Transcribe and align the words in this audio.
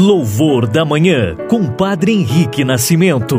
Louvor 0.00 0.68
da 0.68 0.84
Manhã, 0.84 1.34
com 1.50 1.74
Padre 1.74 2.12
Henrique 2.12 2.62
Nascimento. 2.62 3.34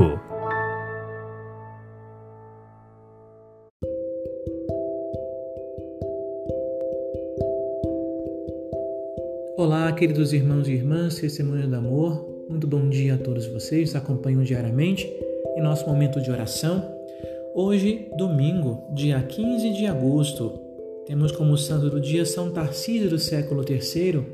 Olá, 9.55 9.89
queridos 9.93 10.33
irmãos 10.33 10.67
e 10.67 10.73
irmãs, 10.73 11.15
testemunho 11.15 11.65
do 11.65 11.77
amor. 11.77 12.45
Muito 12.49 12.67
bom 12.67 12.89
dia 12.89 13.15
a 13.15 13.17
todos 13.17 13.47
vocês 13.47 13.95
acompanham 13.95 14.43
diariamente 14.43 15.09
em 15.55 15.61
nosso 15.61 15.87
momento 15.87 16.21
de 16.21 16.29
oração. 16.29 16.93
Hoje, 17.55 18.09
domingo, 18.17 18.83
dia 18.93 19.21
15 19.21 19.71
de 19.71 19.85
agosto, 19.85 20.59
temos 21.07 21.31
como 21.31 21.57
santo 21.57 21.89
do 21.89 22.01
dia 22.01 22.25
São 22.25 22.51
Tarcísio 22.51 23.09
do 23.09 23.17
século 23.17 23.63
III, 23.63 24.25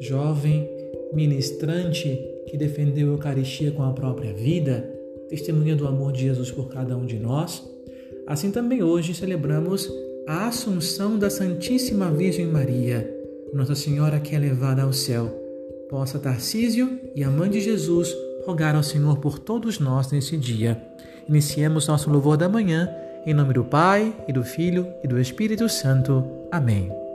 jovem 0.00 0.77
ministrante 1.12 2.18
que 2.46 2.56
defendeu 2.56 3.08
a 3.08 3.12
Eucaristia 3.12 3.70
com 3.70 3.82
a 3.82 3.92
própria 3.92 4.32
vida, 4.32 4.88
testemunha 5.28 5.76
do 5.76 5.86
amor 5.86 6.12
de 6.12 6.22
Jesus 6.22 6.50
por 6.50 6.68
cada 6.68 6.96
um 6.96 7.04
de 7.04 7.18
nós. 7.18 7.62
Assim 8.26 8.50
também 8.50 8.82
hoje 8.82 9.14
celebramos 9.14 9.90
a 10.26 10.48
Assunção 10.48 11.18
da 11.18 11.30
Santíssima 11.30 12.10
Virgem 12.10 12.46
Maria, 12.46 13.08
Nossa 13.52 13.74
Senhora 13.74 14.20
que 14.20 14.34
é 14.34 14.38
levada 14.38 14.82
ao 14.82 14.92
céu. 14.92 15.26
Possa 15.88 16.18
Tarcísio 16.18 17.00
e 17.14 17.24
a 17.24 17.30
Mãe 17.30 17.48
de 17.48 17.60
Jesus 17.60 18.14
rogar 18.44 18.76
ao 18.76 18.82
Senhor 18.82 19.18
por 19.18 19.38
todos 19.38 19.78
nós 19.78 20.10
nesse 20.10 20.36
dia. 20.36 20.80
Iniciemos 21.28 21.86
nosso 21.86 22.10
louvor 22.10 22.36
da 22.36 22.48
manhã, 22.48 22.88
em 23.26 23.34
nome 23.34 23.54
do 23.54 23.64
Pai, 23.64 24.14
e 24.26 24.32
do 24.32 24.42
Filho, 24.42 24.86
e 25.02 25.08
do 25.08 25.18
Espírito 25.18 25.68
Santo. 25.68 26.24
Amém. 26.50 27.07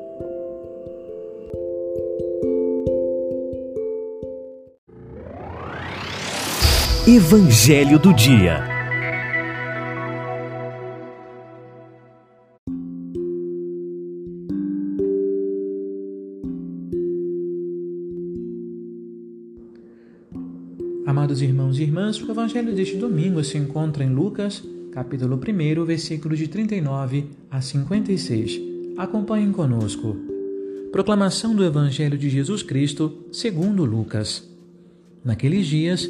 Evangelho 7.06 8.00
do 8.00 8.14
Dia. 8.14 8.64
Amados 21.06 21.42
irmãos 21.42 21.78
e 21.78 21.84
irmãs, 21.84 22.22
o 22.22 22.32
Evangelho 22.32 22.74
deste 22.74 22.96
domingo 22.96 23.44
se 23.44 23.58
encontra 23.58 24.06
em 24.06 24.10
Lucas, 24.10 24.64
capítulo 24.94 25.36
1, 25.36 25.84
versículos 25.84 26.40
de 26.40 26.48
39 26.48 27.26
a 27.52 27.60
56. 27.60 28.62
Acompanhem 28.98 29.52
conosco. 29.52 30.16
Proclamação 30.90 31.54
do 31.54 31.66
Evangelho 31.66 32.18
de 32.18 32.30
Jesus 32.30 32.64
Cristo, 32.64 33.26
segundo 33.30 33.84
Lucas. 33.84 34.50
Naqueles 35.22 35.68
dias, 35.68 36.10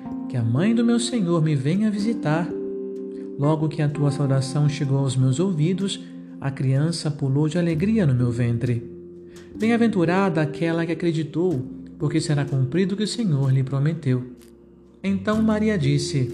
que 0.31 0.37
a 0.37 0.41
mãe 0.41 0.73
do 0.73 0.81
meu 0.81 0.97
Senhor 0.97 1.43
me 1.43 1.57
venha 1.57 1.91
visitar. 1.91 2.47
Logo 3.37 3.67
que 3.67 3.81
a 3.81 3.89
tua 3.89 4.11
saudação 4.11 4.69
chegou 4.69 4.99
aos 4.99 5.17
meus 5.17 5.41
ouvidos, 5.41 5.99
a 6.39 6.49
criança 6.49 7.11
pulou 7.11 7.49
de 7.49 7.57
alegria 7.57 8.07
no 8.07 8.15
meu 8.15 8.31
ventre. 8.31 8.89
Bem-aventurada 9.59 10.41
aquela 10.41 10.85
que 10.85 10.93
acreditou, 10.93 11.61
porque 11.99 12.21
será 12.21 12.45
cumprido 12.45 12.93
o 12.93 12.97
que 12.97 13.03
o 13.03 13.07
Senhor 13.07 13.51
lhe 13.51 13.61
prometeu. 13.61 14.23
Então 15.03 15.41
Maria 15.41 15.77
disse: 15.77 16.33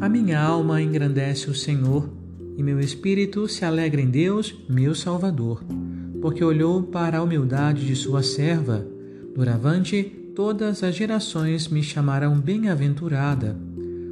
A 0.00 0.08
minha 0.08 0.40
alma 0.40 0.80
engrandece 0.80 1.50
o 1.50 1.54
Senhor, 1.54 2.08
e 2.56 2.62
meu 2.62 2.80
espírito 2.80 3.46
se 3.46 3.66
alegra 3.66 4.00
em 4.00 4.08
Deus, 4.08 4.56
meu 4.66 4.94
Salvador, 4.94 5.62
porque 6.22 6.42
olhou 6.42 6.82
para 6.82 7.18
a 7.18 7.22
humildade 7.22 7.86
de 7.86 7.94
sua 7.94 8.22
serva. 8.22 8.82
Doravante, 9.34 10.23
todas 10.34 10.82
as 10.82 10.96
gerações 10.96 11.68
me 11.68 11.80
chamarão 11.80 12.36
bem-aventurada, 12.38 13.56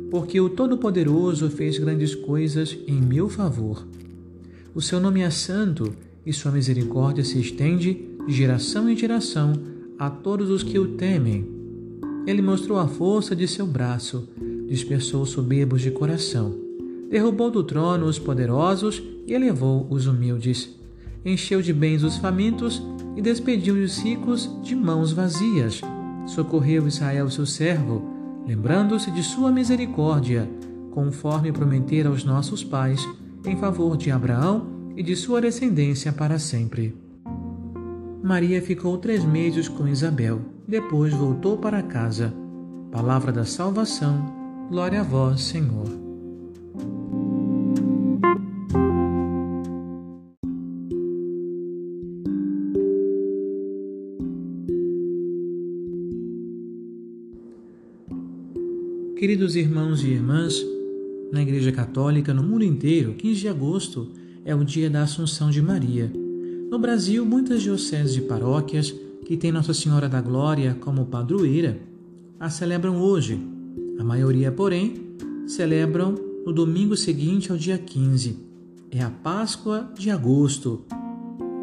porque 0.09 0.41
o 0.41 0.49
Todo-Poderoso 0.49 1.51
fez 1.51 1.79
grandes 1.79 2.15
coisas 2.15 2.79
em 2.87 3.01
meu 3.01 3.29
favor. 3.29 3.85
O 4.73 4.81
seu 4.81 5.01
nome 5.01 5.21
é 5.21 5.31
santo 5.31 5.93
e 6.25 6.33
sua 6.33 6.53
misericórdia 6.53 7.25
se 7.25 7.41
estende 7.41 8.09
de 8.27 8.33
geração 8.33 8.89
em 8.89 8.97
geração 8.97 9.53
a 9.99 10.09
todos 10.09 10.49
os 10.49 10.63
que 10.63 10.79
o 10.79 10.97
temem. 10.97 11.45
Ele 12.25 12.41
mostrou 12.41 12.79
a 12.79 12.87
força 12.87 13.35
de 13.35 13.49
seu 13.49 13.67
braço, 13.67 14.29
dispersou 14.69 15.23
os 15.23 15.31
soberbos 15.31 15.83
de 15.83 15.91
coração, 15.91 16.55
derrubou 17.11 17.51
do 17.51 17.65
trono 17.65 18.07
os 18.07 18.19
poderosos 18.19 19.03
e 19.27 19.33
elevou 19.33 19.89
os 19.91 20.07
humildes. 20.07 20.71
Encheu 21.25 21.61
de 21.61 21.73
bens 21.73 22.05
os 22.05 22.17
famintos 22.17 22.81
e 23.17 23.21
despediu 23.21 23.75
os 23.75 23.99
ricos 23.99 24.49
de 24.63 24.77
mãos 24.77 25.11
vazias 25.13 25.83
socorreu 26.27 26.87
Israel, 26.87 27.31
seu 27.31 27.47
servo, 27.47 28.03
lembrando-se 28.47 29.11
de 29.11 29.23
sua 29.23 29.51
misericórdia, 29.51 30.49
conforme 30.91 31.53
prometera 31.53 32.09
aos 32.09 32.25
nossos 32.25 32.63
pais, 32.63 33.01
em 33.45 33.57
favor 33.57 33.97
de 33.97 34.11
Abraão 34.11 34.67
e 34.97 35.03
de 35.03 35.17
sua 35.17 35.41
descendência 35.41 36.13
para 36.13 36.39
sempre. 36.39 36.97
Maria 38.23 38.63
ficou 38.63 38.99
três 38.99 39.25
meses 39.25 39.69
com 39.69 39.89
Isabel, 39.89 40.41
depois 40.67 41.13
voltou 41.13 41.59
para 41.59 41.83
casa. 41.83 42.33
Palavra 42.91 43.33
da 43.33 43.45
salvação, 43.45 44.67
glória 44.69 45.01
a 45.01 45.03
vós, 45.03 45.41
Senhor. 45.41 46.03
Queridos 59.23 59.55
irmãos 59.55 60.03
e 60.03 60.09
irmãs, 60.09 60.67
na 61.31 61.43
Igreja 61.43 61.71
Católica 61.71 62.35
no 62.35 62.43
mundo 62.43 62.65
inteiro, 62.65 63.15
15 63.15 63.41
de 63.43 63.49
agosto 63.49 64.09
é 64.45 64.53
o 64.53 64.65
dia 64.65 64.91
da 64.91 65.03
Assunção 65.05 65.49
de 65.49 65.63
Maria. 65.63 66.11
No 66.69 66.77
Brasil, 66.77 67.25
muitas 67.25 67.63
dioceses 67.63 68.17
e 68.17 68.23
paróquias 68.23 68.93
que 69.25 69.37
têm 69.37 69.53
Nossa 69.53 69.73
Senhora 69.73 70.09
da 70.09 70.21
Glória 70.21 70.77
como 70.81 71.07
padroeira 71.07 71.79
a 72.41 72.51
celebram 72.51 73.01
hoje. 73.01 73.41
A 73.97 74.03
maioria, 74.03 74.51
porém, 74.51 75.15
celebram 75.47 76.17
no 76.45 76.53
domingo 76.53 76.97
seguinte 76.97 77.53
ao 77.53 77.57
dia 77.57 77.79
15. 77.79 78.37
É 78.91 79.03
a 79.03 79.11
Páscoa 79.11 79.89
de 79.97 80.11
agosto. 80.11 80.85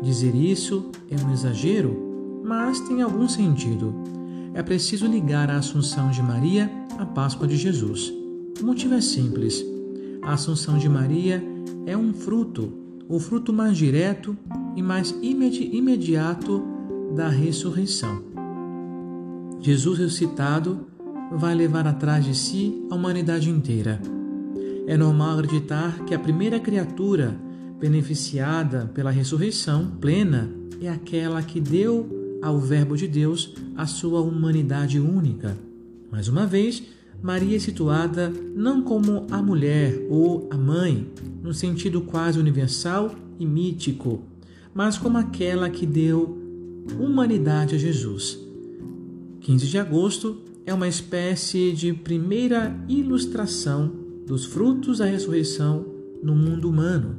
Dizer 0.02 0.34
isso 0.34 0.92
é 1.12 1.22
um 1.22 1.34
exagero, 1.34 2.42
mas 2.42 2.80
tem 2.80 3.02
algum 3.02 3.28
sentido. 3.28 3.94
É 4.54 4.64
preciso 4.64 5.06
ligar 5.08 5.52
a 5.52 5.58
Assunção 5.58 6.10
de 6.10 6.24
Maria 6.24 6.79
a 7.00 7.06
Páscoa 7.06 7.48
de 7.48 7.56
Jesus. 7.56 8.14
O 8.62 8.66
motivo 8.66 8.94
é 8.94 9.00
simples. 9.00 9.66
A 10.22 10.34
Assunção 10.34 10.78
de 10.78 10.90
Maria 10.90 11.42
é 11.86 11.96
um 11.96 12.14
fruto, 12.14 12.74
o 13.08 13.18
fruto 13.22 13.54
mais 13.54 13.78
direto 13.78 14.38
e 14.76 14.84
mais 14.84 15.16
imedi 15.22 15.70
imediato 15.74 16.62
da 17.16 17.30
ressurreição. 17.30 18.22
Jesus 19.62 19.98
ressuscitado 19.98 20.88
vai 21.32 21.56
levar 21.56 21.88
atrás 21.88 22.26
de 22.26 22.36
si 22.36 22.86
a 22.92 22.96
humanidade 22.96 23.50
inteira. 23.50 24.02
É 24.86 24.98
normal 24.98 25.40
acreditar 25.40 26.04
que 26.04 26.14
a 26.14 26.20
primeira 26.20 26.60
criatura 26.60 27.34
beneficiada 27.80 28.92
pela 28.94 29.10
ressurreição 29.10 29.90
plena 30.02 30.50
é 30.82 30.90
aquela 30.90 31.42
que 31.42 31.62
deu 31.62 32.40
ao 32.42 32.60
Verbo 32.60 32.98
de 32.98 33.08
Deus 33.08 33.54
a 33.78 33.86
sua 33.86 34.20
humanidade 34.20 35.00
única 35.00 35.56
mais 36.12 36.28
uma 36.28 36.46
vez, 36.46 36.84
Maria 37.22 37.58
é 37.58 37.60
situada 37.60 38.32
não 38.56 38.82
como 38.82 39.28
a 39.30 39.42
mulher 39.42 40.08
ou 40.10 40.48
a 40.50 40.58
mãe, 40.58 41.08
no 41.44 41.54
sentido 41.54 42.02
quase 42.02 42.40
universal 42.40 43.14
e 43.38 43.46
mítico, 43.46 44.22
mas 44.74 44.98
como 44.98 45.18
aquela 45.18 45.70
que 45.70 45.86
deu 45.86 46.38
humanidade 47.00 47.76
a 47.76 47.78
Jesus. 47.78 48.40
15 49.42 49.68
de 49.68 49.78
agosto 49.78 50.38
é 50.66 50.74
uma 50.74 50.88
espécie 50.88 51.72
de 51.74 51.94
primeira 51.94 52.78
ilustração 52.88 53.92
dos 54.26 54.46
frutos 54.46 55.00
da 55.00 55.06
ressurreição 55.06 55.86
no 56.24 56.36
mundo 56.36 56.70
humano. 56.70 57.18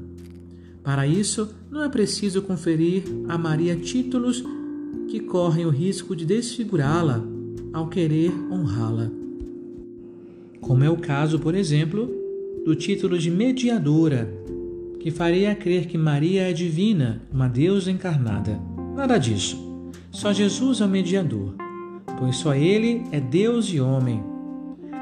Para 0.82 1.06
isso, 1.06 1.49
não 1.70 1.82
é 1.82 1.88
preciso 1.88 2.41
conferir 2.43 3.02
a 3.29 3.37
Maria 3.37 3.76
títulos 3.76 4.43
que 5.08 5.20
correm 5.20 5.67
o 5.67 5.70
risco 5.70 6.14
de 6.17 6.25
desfigurá-la 6.25 7.23
ao 7.73 7.88
querer 7.88 8.32
honrá-la. 8.50 9.11
Como 10.60 10.84
é 10.84 10.90
o 10.90 10.96
caso, 10.96 11.38
por 11.38 11.54
exemplo, 11.54 12.10
do 12.64 12.74
título 12.74 13.18
de 13.18 13.30
mediadora, 13.30 14.32
que 15.00 15.10
faria 15.10 15.54
crer 15.54 15.86
que 15.86 15.96
Maria 15.96 16.50
é 16.50 16.52
divina, 16.52 17.22
uma 17.32 17.48
deusa 17.48 17.90
encarnada. 17.90 18.60
Nada 18.94 19.16
disso. 19.18 19.58
Só 20.10 20.32
Jesus 20.32 20.80
é 20.80 20.84
o 20.84 20.88
mediador, 20.88 21.54
pois 22.18 22.36
só 22.36 22.54
ele 22.54 23.02
é 23.10 23.18
Deus 23.18 23.66
e 23.66 23.80
homem. 23.80 24.22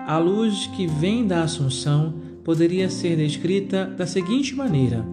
A 0.06 0.18
luz 0.18 0.68
que 0.68 0.86
vem 0.86 1.26
da 1.26 1.42
Assunção 1.42 2.14
poderia 2.44 2.88
ser 2.88 3.16
descrita 3.16 3.84
da 3.86 4.06
seguinte 4.06 4.54
maneira: 4.54 5.04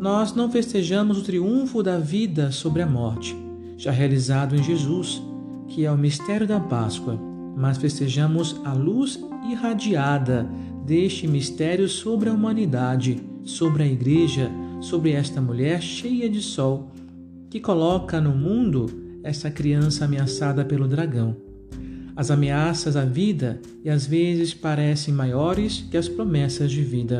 Nós 0.00 0.34
não 0.34 0.50
festejamos 0.50 1.18
o 1.18 1.22
triunfo 1.22 1.82
da 1.82 1.98
vida 1.98 2.50
sobre 2.50 2.82
a 2.82 2.86
morte, 2.86 3.36
já 3.76 3.90
realizado 3.90 4.56
em 4.56 4.62
Jesus, 4.62 5.22
que 5.68 5.84
é 5.84 5.92
o 5.92 5.98
mistério 5.98 6.46
da 6.46 6.58
Páscoa, 6.58 7.20
mas 7.56 7.76
festejamos 7.76 8.60
a 8.64 8.72
luz 8.72 9.20
irradiada 9.52 10.48
deste 10.84 11.26
mistério 11.26 11.88
sobre 11.88 12.28
a 12.28 12.32
humanidade, 12.32 13.20
sobre 13.44 13.82
a 13.82 13.86
Igreja, 13.86 14.50
sobre 14.80 15.12
esta 15.12 15.40
mulher 15.40 15.80
cheia 15.80 16.28
de 16.28 16.40
sol, 16.40 16.92
que 17.50 17.60
coloca 17.60 18.20
no 18.20 18.34
mundo 18.34 18.86
essa 19.22 19.50
criança 19.50 20.04
ameaçada 20.04 20.64
pelo 20.64 20.86
dragão. 20.86 21.36
As 22.14 22.30
ameaças 22.30 22.96
à 22.96 23.04
vida 23.04 23.60
e 23.84 23.90
às 23.90 24.06
vezes 24.06 24.54
parecem 24.54 25.12
maiores 25.12 25.84
que 25.90 25.96
as 25.96 26.08
promessas 26.08 26.70
de 26.70 26.82
vida. 26.82 27.18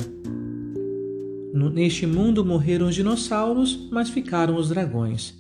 Neste 1.72 2.06
mundo 2.06 2.44
morreram 2.44 2.86
os 2.86 2.94
dinossauros, 2.94 3.88
mas 3.90 4.08
ficaram 4.08 4.56
os 4.56 4.68
dragões. 4.68 5.34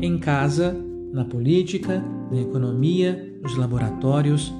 Em 0.00 0.18
casa, 0.18 0.76
na 1.12 1.24
política, 1.24 2.02
na 2.30 2.40
economia, 2.40 3.38
nos 3.42 3.56
laboratórios, 3.56 4.52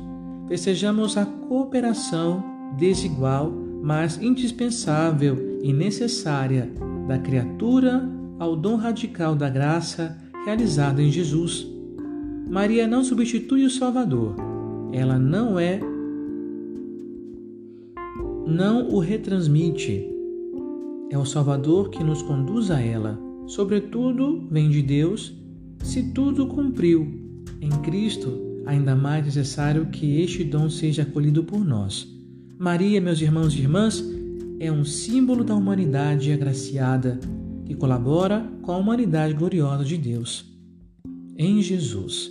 festejamos 0.48 1.16
a 1.16 1.24
cooperação 1.24 2.44
desigual, 2.76 3.52
mas 3.82 4.20
indispensável 4.20 5.58
e 5.62 5.72
necessária 5.72 6.70
da 7.06 7.18
criatura 7.18 8.08
ao 8.38 8.56
dom 8.56 8.76
radical 8.76 9.34
da 9.34 9.48
graça 9.48 10.16
realizada 10.44 11.02
em 11.02 11.10
Jesus. 11.10 11.66
Maria 12.48 12.86
não 12.86 13.02
substitui 13.02 13.64
o 13.64 13.70
Salvador. 13.70 14.36
Ela 14.92 15.18
não 15.18 15.58
é 15.58 15.80
não 18.46 18.88
o 18.90 18.98
retransmite. 18.98 20.10
É 21.10 21.18
o 21.18 21.24
Salvador 21.24 21.90
que 21.90 22.04
nos 22.04 22.22
conduz 22.22 22.70
a 22.70 22.80
ela. 22.80 23.18
Sobretudo, 23.46 24.46
vem 24.50 24.70
de 24.70 24.82
Deus, 24.82 25.34
se 25.82 26.12
tudo 26.12 26.46
cumpriu. 26.46 27.06
Em 27.60 27.70
Cristo, 27.82 28.53
ainda 28.66 28.94
mais 28.94 29.24
necessário 29.24 29.86
que 29.86 30.20
este 30.20 30.44
dom 30.44 30.68
seja 30.68 31.02
acolhido 31.02 31.44
por 31.44 31.64
nós. 31.64 32.08
Maria, 32.58 33.00
meus 33.00 33.20
irmãos 33.20 33.54
e 33.54 33.60
irmãs, 33.60 34.04
é 34.60 34.70
um 34.70 34.84
símbolo 34.84 35.44
da 35.44 35.54
humanidade 35.54 36.32
agraciada 36.32 37.18
que 37.64 37.74
colabora 37.74 38.48
com 38.62 38.72
a 38.72 38.76
humanidade 38.76 39.34
gloriosa 39.34 39.84
de 39.84 39.96
Deus. 39.96 40.44
Em 41.36 41.60
Jesus, 41.60 42.30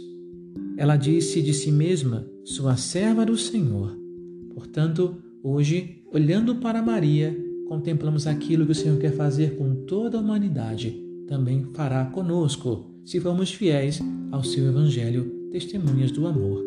ela 0.77 0.95
disse 0.95 1.41
de 1.41 1.53
si 1.53 1.71
mesma, 1.71 2.25
sua 2.44 2.77
serva 2.77 3.25
do 3.25 3.38
Senhor. 3.38 3.97
Portanto, 4.53 5.18
hoje, 5.44 6.03
olhando 6.12 6.56
para 6.56 6.81
Maria, 6.81 7.38
contemplamos 7.68 8.27
aquilo 8.27 8.65
que 8.65 8.71
o 8.71 8.75
Senhor 8.75 8.97
quer 8.97 9.13
fazer 9.13 9.56
com 9.57 9.85
toda 9.85 10.18
a 10.18 10.21
humanidade. 10.21 11.01
Também 11.27 11.65
fará 11.74 12.06
conosco, 12.06 12.85
se 13.03 13.19
formos 13.19 13.51
fiéis 13.51 14.01
ao 14.31 14.44
seu 14.44 14.68
Evangelho, 14.68 15.43
testemunhas 15.54 16.10
do 16.10 16.26
amor. 16.26 16.66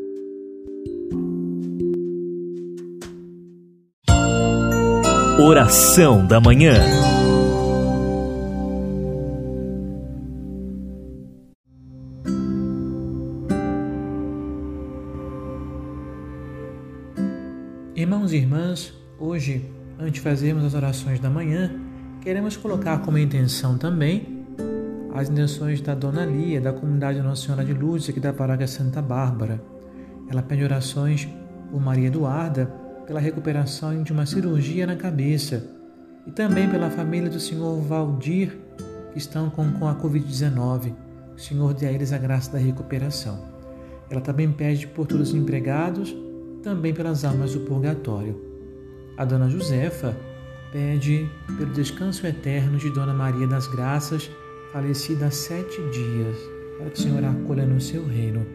Oração 5.40 6.24
da 6.24 6.40
Manhã. 6.40 6.74
Irmãos 17.96 18.32
e 18.32 18.36
irmãs, 18.36 18.94
hoje, 19.18 19.68
antes 19.98 20.12
de 20.12 20.20
fazermos 20.20 20.64
as 20.64 20.74
orações 20.74 21.18
da 21.18 21.28
manhã, 21.28 21.74
queremos 22.20 22.56
colocar 22.56 22.98
como 22.98 23.18
intenção 23.18 23.76
também 23.76 24.35
as 25.16 25.30
intenções 25.30 25.80
da 25.80 25.94
Dona 25.94 26.26
Lia, 26.26 26.60
da 26.60 26.74
comunidade 26.74 27.22
Nossa 27.22 27.46
Senhora 27.46 27.64
de 27.64 27.72
Luz, 27.72 28.06
aqui 28.08 28.20
da 28.20 28.34
paróquia 28.34 28.66
Santa 28.66 29.00
Bárbara. 29.00 29.62
Ela 30.28 30.42
pede 30.42 30.62
orações 30.62 31.26
por 31.70 31.80
Maria 31.80 32.08
Eduarda, 32.08 32.66
pela 33.06 33.18
recuperação 33.18 34.02
de 34.02 34.12
uma 34.12 34.26
cirurgia 34.26 34.86
na 34.86 34.94
cabeça 34.94 35.64
e 36.26 36.30
também 36.30 36.68
pela 36.68 36.90
família 36.90 37.30
do 37.30 37.40
senhor 37.40 37.80
Valdir, 37.80 38.58
que 39.12 39.18
estão 39.18 39.48
com, 39.48 39.72
com 39.72 39.88
a 39.88 39.94
Covid-19. 39.94 40.92
O 41.34 41.40
Senhor 41.40 41.72
dê 41.72 41.86
a 41.86 41.92
eles 41.92 42.12
a 42.12 42.18
graça 42.18 42.52
da 42.52 42.58
recuperação. 42.58 43.38
Ela 44.10 44.20
também 44.20 44.50
pede 44.50 44.86
por 44.86 45.06
todos 45.06 45.30
os 45.30 45.34
empregados, 45.34 46.14
também 46.62 46.92
pelas 46.92 47.24
almas 47.24 47.54
do 47.54 47.60
purgatório. 47.60 48.38
A 49.16 49.24
dona 49.24 49.48
Josefa 49.48 50.16
pede 50.72 51.26
pelo 51.56 51.72
descanso 51.72 52.26
eterno 52.26 52.76
de 52.76 52.90
Dona 52.90 53.14
Maria 53.14 53.46
das 53.46 53.66
Graças, 53.66 54.30
falecida 54.72 55.26
há 55.26 55.30
sete 55.30 55.76
dias, 55.90 56.36
para 56.78 56.90
que 56.90 56.98
o 56.98 57.02
Senhor 57.02 57.24
a 57.24 57.30
acolha 57.30 57.66
no 57.66 57.80
seu 57.80 58.06
reino. 58.06 58.46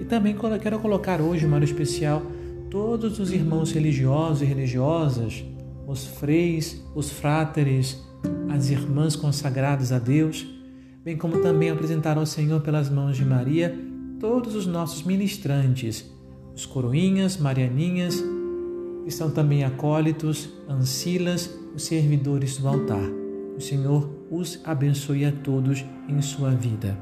E 0.00 0.04
também 0.04 0.36
quero 0.60 0.78
colocar 0.78 1.20
hoje, 1.20 1.46
uma 1.46 1.56
hora 1.56 1.64
especial, 1.64 2.22
todos 2.70 3.18
os 3.18 3.32
irmãos 3.32 3.72
religiosos 3.72 4.42
e 4.42 4.44
religiosas, 4.44 5.44
os 5.86 6.06
freis, 6.06 6.84
os 6.94 7.10
fráteres, 7.10 8.02
as 8.50 8.70
irmãs 8.70 9.16
consagradas 9.16 9.90
a 9.92 9.98
Deus, 9.98 10.46
bem 11.04 11.16
como 11.16 11.40
também 11.40 11.70
apresentar 11.70 12.18
ao 12.18 12.26
Senhor 12.26 12.60
pelas 12.60 12.90
mãos 12.90 13.16
de 13.16 13.24
Maria 13.24 13.76
todos 14.20 14.54
os 14.54 14.66
nossos 14.66 15.04
ministrantes, 15.04 16.04
os 16.54 16.66
coroinhas, 16.66 17.36
marianinhas, 17.36 18.22
que 19.04 19.10
são 19.10 19.30
também 19.30 19.64
acólitos, 19.64 20.50
ancilas, 20.68 21.50
os 21.74 21.84
servidores 21.84 22.58
do 22.58 22.68
altar. 22.68 23.08
O 23.56 23.60
Senhor 23.60 24.17
os 24.30 24.60
abençoe 24.64 25.24
a 25.24 25.32
todos 25.32 25.84
em 26.08 26.20
sua 26.20 26.50
vida. 26.50 26.96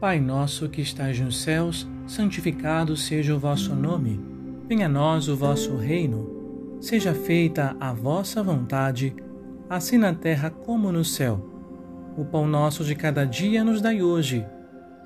Pai 0.00 0.20
nosso 0.20 0.68
que 0.68 0.80
estais 0.80 1.18
nos 1.18 1.42
céus, 1.42 1.86
santificado 2.06 2.96
seja 2.96 3.34
o 3.34 3.40
vosso 3.40 3.74
nome. 3.74 4.20
Venha 4.68 4.86
a 4.86 4.88
nós 4.88 5.28
o 5.28 5.36
vosso 5.36 5.74
reino. 5.76 6.78
Seja 6.80 7.12
feita 7.12 7.76
a 7.80 7.92
vossa 7.92 8.42
vontade, 8.42 9.14
assim 9.68 9.98
na 9.98 10.14
terra 10.14 10.48
como 10.48 10.92
no 10.92 11.04
céu. 11.04 11.44
O 12.16 12.24
pão 12.24 12.46
nosso 12.46 12.84
de 12.84 12.94
cada 12.94 13.24
dia 13.24 13.64
nos 13.64 13.80
dai 13.80 14.00
hoje. 14.00 14.46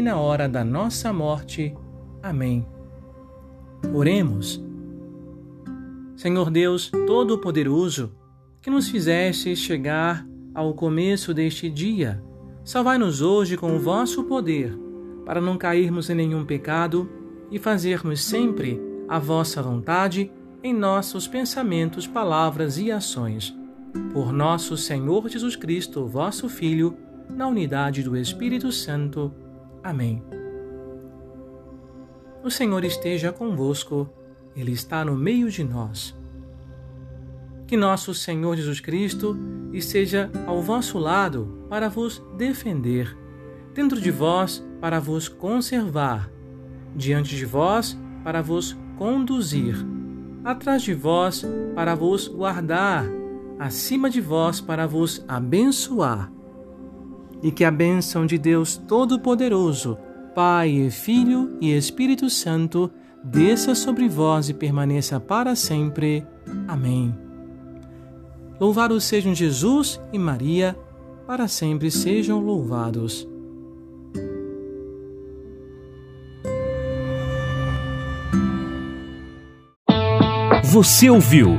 na 0.00 0.16
hora 0.16 0.48
da 0.48 0.64
nossa 0.64 1.12
morte. 1.12 1.76
Amém. 2.22 2.66
Oremos. 3.92 4.64
Senhor 6.16 6.50
Deus 6.50 6.90
Todo-Poderoso, 6.90 8.14
que 8.62 8.70
nos 8.70 8.88
fizeste 8.88 9.56
chegar 9.56 10.24
ao 10.54 10.72
começo 10.72 11.34
deste 11.34 11.68
dia, 11.68 12.22
Salvai-nos 12.64 13.20
hoje 13.20 13.56
com 13.56 13.74
o 13.74 13.78
vosso 13.80 14.22
poder, 14.22 14.78
para 15.26 15.40
não 15.40 15.58
cairmos 15.58 16.08
em 16.08 16.14
nenhum 16.14 16.44
pecado 16.44 17.10
e 17.50 17.58
fazermos 17.58 18.22
sempre 18.22 18.80
a 19.08 19.18
vossa 19.18 19.60
vontade 19.60 20.30
em 20.62 20.72
nossos 20.72 21.26
pensamentos, 21.26 22.06
palavras 22.06 22.78
e 22.78 22.92
ações. 22.92 23.52
Por 24.12 24.32
nosso 24.32 24.76
Senhor 24.76 25.28
Jesus 25.28 25.56
Cristo, 25.56 26.06
vosso 26.06 26.48
Filho, 26.48 26.96
na 27.28 27.48
unidade 27.48 28.00
do 28.00 28.16
Espírito 28.16 28.70
Santo. 28.70 29.34
Amém. 29.82 30.22
O 32.42 32.50
Senhor 32.50 32.84
esteja 32.84 33.32
convosco, 33.32 34.08
Ele 34.54 34.72
está 34.72 35.04
no 35.04 35.16
meio 35.16 35.50
de 35.50 35.62
nós 35.62 36.14
Que 37.66 37.76
nosso 37.76 38.12
Senhor 38.14 38.56
Jesus 38.56 38.80
Cristo 38.80 39.36
esteja 39.72 40.30
ao 40.46 40.60
vosso 40.60 40.98
lado 40.98 41.66
para 41.68 41.88
vos 41.88 42.22
defender, 42.36 43.16
dentro 43.74 44.00
de 44.00 44.10
vós 44.10 44.62
para 44.80 45.00
vos 45.00 45.28
conservar, 45.28 46.30
diante 46.94 47.34
de 47.34 47.46
vós 47.46 47.98
para 48.22 48.42
vos 48.42 48.76
conduzir, 48.98 49.74
atrás 50.44 50.82
de 50.82 50.92
vós 50.92 51.44
para 51.74 51.94
vos 51.94 52.28
guardar, 52.28 53.06
acima 53.58 54.10
de 54.10 54.20
vós 54.20 54.60
para 54.60 54.86
vos 54.86 55.24
abençoar. 55.26 56.30
E 57.42 57.50
que 57.50 57.64
a 57.64 57.70
bênção 57.70 58.24
de 58.24 58.38
Deus 58.38 58.76
Todo-Poderoso, 58.76 59.98
Pai, 60.34 60.88
Filho 60.90 61.56
e 61.60 61.72
Espírito 61.76 62.30
Santo, 62.30 62.90
desça 63.22 63.74
sobre 63.74 64.08
vós 64.08 64.48
e 64.48 64.54
permaneça 64.54 65.18
para 65.20 65.54
sempre. 65.54 66.24
Amém. 66.68 67.14
Louvados 68.60 69.04
sejam 69.04 69.34
Jesus 69.34 70.00
e 70.12 70.18
Maria, 70.18 70.76
para 71.26 71.48
sempre 71.48 71.90
sejam 71.90 72.40
louvados. 72.40 73.28
Você 80.64 81.10
ouviu 81.10 81.58